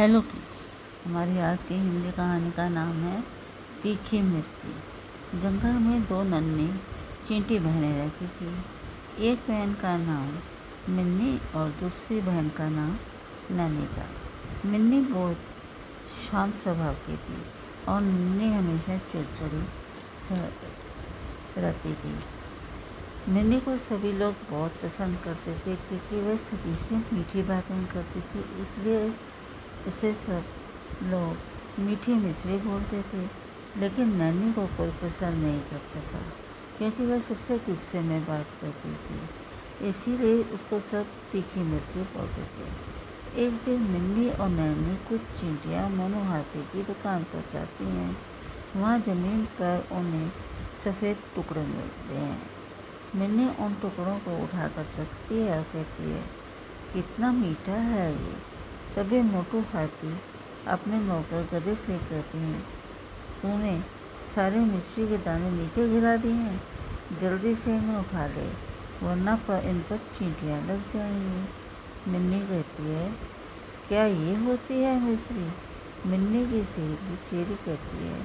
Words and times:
Hello 0.00 0.20
kids 0.20 0.60
हमारी 1.04 1.38
आज 1.46 1.62
की 1.68 1.74
हिंदी 1.74 2.10
कहानी 2.10 2.50
का 2.50 2.68
नाम 2.68 2.92
है 2.98 3.20
तीखी 3.82 4.20
मिर्ची। 4.20 5.40
जंगल 5.40 5.72
में 5.78 6.04
दो 6.08 6.22
नन्ही 6.22 6.68
चींटी 7.28 7.58
बहनें 7.58 7.96
रहती 7.96 8.26
थी। 8.28 9.26
एक 9.30 9.38
बहन 9.48 9.74
का 9.82 9.96
नाम 9.96 10.30
मिन्नी 10.94 11.32
और 11.54 11.68
दूसरी 11.80 12.20
बहन 12.20 12.48
का 12.56 12.68
नाम 12.68 12.96
नन्नी 13.50 13.86
था 13.88 14.06
मिन्नी 14.66 15.00
बहुत 15.10 15.42
शांत 16.20 16.54
स्वभाव 16.62 16.94
की 17.06 17.16
थी 17.16 17.36
और 17.88 18.00
नन्नी 18.02 18.52
हमेशा 18.54 18.96
चिड़चिड़ी 19.12 19.62
रहती 21.58 21.92
थी। 21.94 22.14
मिन्नी 23.32 23.58
को 23.60 23.76
सभी 23.80 24.12
लोग 24.14 24.48
बहुत 24.50 24.80
पसंद 24.84 25.18
करते 25.24 25.54
थे 25.56 25.76
क्योंकि 25.82 26.20
वह 26.20 26.36
सभी 26.46 26.74
से 26.86 27.02
मीठी 27.12 27.42
बातें 27.42 27.84
करती 27.86 28.20
थी, 28.22 28.44
इसलिए 28.62 29.12
उसे 29.86 30.14
सब 30.14 30.44
लोग 31.02 31.80
मीठी 31.80 32.14
मिश्री 32.14 32.56
बोलते 32.56 33.02
थे, 33.02 33.28
लेकिन 33.80 34.16
नैनी 34.16 34.52
को 34.52 34.66
कोई 34.66 34.90
पसंद 34.90 35.44
नहीं 35.44 35.60
करता 35.60 36.00
था, 36.00 36.22
क्योंकि 36.78 37.06
वह 37.06 37.20
सबसे 37.20 37.58
गुस्से 37.58 38.00
में 38.00 38.26
बात 38.26 38.46
करती 38.60 38.92
थी। 38.92 39.20
इसीलिए 39.88 40.42
उसको 40.42 40.80
सब 40.80 41.06
तीखी 41.32 41.60
मिर्ची 41.60 42.00
बोलते 42.00 42.42
थे। 42.42 42.90
एक 43.46 43.52
दिन 43.52 43.80
मिन्नी 43.80 44.30
और 44.30 44.48
नैनी 44.48 44.96
कुछ 44.96 45.20
चींटियाँ 45.20 45.90
मोनो 45.90 46.20
हाथी 46.20 46.62
की 46.62 46.82
दुकान 46.82 47.24
पर 47.24 47.44
जाती 47.52 47.84
हैं। 47.84 48.16
वहाँ 48.76 49.00
ज़मीन 49.00 49.44
पर 49.44 49.88
उन्हें 49.92 50.30
सफ़ेद 50.84 51.16
टुकड़े 51.34 51.62
मिलते 51.62 52.14
हैं। 52.14 52.42
मिन्नी 53.14 53.46
उन 53.64 53.74
टुकड़ों 53.74 54.18
को 54.18 54.44
उठाकर 54.44 54.84
चखती 54.84 55.38
है 55.38 55.58
और 55.58 55.62
कहती 55.62 56.10
है, 56.10 56.22
कितना 56.92 57.32
मीठा 57.32 57.72
है 57.72 58.12
ये। 58.12 58.49
तभी 58.96 59.20
मोटू 59.22 59.60
हाथी 59.72 60.12
अपने 60.68 60.98
नौकर 61.00 61.42
गधे 61.52 61.74
से 61.76 61.98
कहते 61.98 62.38
हैं, 62.38 62.60
तूने 63.42 63.78
सारे 64.34 64.60
मिश्री 64.60 65.06
के 65.08 65.18
दाने 65.18 65.50
नीचे 65.50 65.88
गिरा 65.88 66.16
दिए 66.16 66.32
हैं, 66.32 66.60
जल्दी 67.20 67.54
से 67.54 67.74
इन्हें 67.74 67.98
उठा 67.98 68.26
ले, 68.26 68.46
वरना 69.02 69.36
पर 69.48 69.68
इन 69.68 69.78
पर 69.80 69.98
चींटियाँ 70.18 70.60
लग 70.62 70.92
जाएँगी। 70.92 72.10
मिन्नी 72.10 72.40
कहती 72.40 72.82
है, 72.82 73.10
क्या 73.88 74.04
ये 74.04 74.34
होती 74.36 74.82
है 74.82 74.98
मिश्री 75.00 75.48
मिन्नी 76.06 76.44
की 76.46 76.62
सहेली 76.64 77.16
चेरी 77.30 77.54
कहती 77.64 78.06
है, 78.06 78.20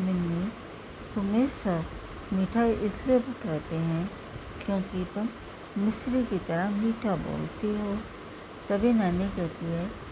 मिन्नी, 0.00 0.48
तुम्हें 1.14 1.46
सब 1.48 1.84
मिठाई 2.32 2.72
इसलिए 2.86 3.18
कहते 3.18 3.76
हैं 3.76 4.10
क्योंकि 4.66 5.04
तुम 5.14 5.28
मिश्री 5.78 6.24
की 6.24 6.38
तरह 6.38 6.70
मीठा 6.70 7.14
बोलती 7.18 7.76
हो। 7.78 7.96
तभी 8.68 8.92
नानी 8.92 9.28
कहती 9.28 9.66
है 9.66 10.03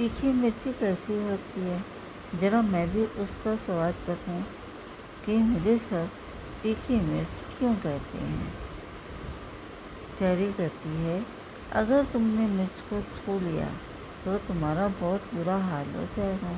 तीखी 0.00 0.30
मिर्ची 0.32 0.72
कैसी 0.72 1.14
होती 1.24 1.60
है? 1.60 1.78
ज़रा 2.40 2.60
मैं 2.64 2.86
भी 2.90 3.02
उसका 3.22 3.54
स्वाद 3.56 3.94
चखूं 4.04 4.40
कि 5.24 5.36
मुझे 5.38 5.76
सब 5.78 6.08
तीखी 6.62 7.00
मिर्च 7.02 7.42
क्यों 7.58 7.74
कहते 7.74 8.18
हैं? 8.18 8.46
चेरी 10.18 10.46
कहती 10.52 10.92
है, 10.98 11.16
अगर 11.72 12.04
तुमने 12.04 12.46
मिर्च 12.48 12.80
को 12.90 13.00
छू 13.10 13.38
लिया 13.40 13.66
तो 14.24 14.36
तुम्हारा 14.38 14.86
बहुत 15.00 15.34
बुरा 15.34 15.56
हाल 15.64 15.90
हो 15.94 16.06
जाएगा। 16.16 16.54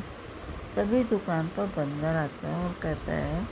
तभी 0.76 1.02
दुकान 1.06 1.48
पर 1.48 1.66
बंदर 1.76 2.16
आता 2.16 2.48
है 2.48 2.64
और 2.64 2.76
कहता 2.82 3.12
है, 3.14 3.42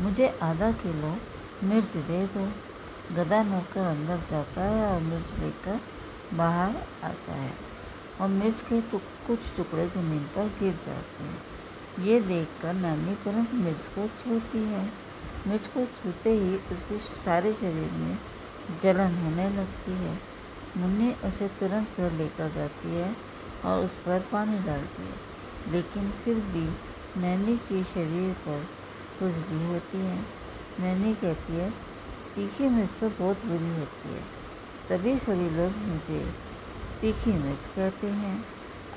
मुझे 0.00 0.28
आधा 0.42 0.72
किलो 0.80 1.14
मिर्च 1.64 1.96
दे 2.08 2.24
दो। 2.28 2.48
गदा 3.14 3.42
नौकर 3.42 3.80
अंदर 3.82 4.26
जाता 4.30 4.64
है 4.64 4.82
और 4.86 5.00
मिर्च 5.02 5.38
लेकर 5.40 5.80
बाहर 6.34 6.82
आता 7.04 7.32
है। 7.34 7.52
और 8.20 8.28
मिर्च 8.28 8.60
के 8.60 8.80
टुक, 8.80 9.02
कुछ 9.26 9.56
टुकड़े 9.56 9.88
ज़मीन 9.88 10.24
पर 10.24 10.46
गिर 10.46 10.72
जाते 10.72 11.24
हैं। 11.24 11.42
ये 12.04 12.20
देखकर 12.20 12.74
नानी 12.74 13.14
तुरंत 13.14 13.54
मिर्च 13.54 13.80
को 13.80 14.08
छूती 14.08 14.64
है। 14.64 14.92
मिर्च 15.46 15.66
को 15.66 15.84
छूते 15.84 16.30
ही 16.30 16.56
उसके 16.56 16.98
सारे 16.98 17.54
शरीर 17.54 17.90
में 17.92 18.18
जलन 18.80 19.14
होने 19.14 19.50
लगती 19.50 19.92
है। 19.92 20.18
मुन्नी 20.76 21.12
उसे 21.12 21.48
तुरंत 21.48 21.88
घर 21.96 22.12
लेकर 22.12 22.52
जाती 22.52 22.88
है 22.88 23.16
और 23.64 23.84
उस 23.84 23.90
पर 23.90 24.24
पानी 24.32 24.58
डालती 24.58 25.02
है। 25.02 25.34
लेकिन 25.72 26.10
फिर 26.10 26.34
भी 26.34 26.68
नैनी 27.20 27.56
के 27.56 27.84
शरीर 27.84 28.32
पर 28.34 28.68
खुजली 29.18 29.66
होती 29.66 29.98
है। 29.98 30.18
नैनी 30.80 31.14
कहती 31.14 31.52
है 31.52 31.70
तीखी 32.34 32.68
मिर्च 32.68 32.90
तो 33.00 33.08
बहुत 33.08 33.44
बुरी 33.44 33.76
होती 33.76 34.08
है। 34.08 34.22
तभी 34.88 35.18
सभी 35.18 35.50
लोग 35.50 35.76
मुझे 35.76 36.34
तीखी 37.00 37.32
मिर्च 37.32 37.58
कहते 37.76 38.06
हैं। 38.06 38.44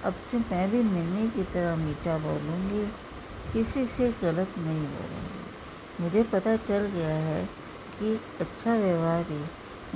अब 0.04 0.14
से 0.14 0.38
मैं 0.38 0.72
भी 0.72 0.84
मैंने 0.84 1.30
की 1.30 1.44
तरह 1.44 1.76
मीठा 1.76 2.18
बोलूँगी, 2.18 2.86
किसी 3.54 3.86
से 3.86 4.12
गलत 4.22 4.54
नहीं 4.58 4.88
बोलूँगी। 4.88 6.04
मुझे 6.04 6.24
पता 6.24 6.58
चल 6.58 6.86
गया 6.86 7.16
है 7.16 7.46
कि 8.00 8.22
अच्छा 8.40 8.76
व्यवहार 8.76 9.26
ही 9.30 9.44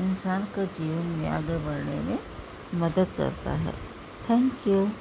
इंसान 0.04 0.44
का 0.44 0.66
जीवन 0.66 1.06
में 1.06 1.30
आगे 1.30 1.58
बढ़ने 1.58 2.00
में 2.00 2.20
मदद 2.76 3.08
करता 3.18 3.52
है। 3.52 3.74
Thank 4.30 4.54
you. 4.68 4.92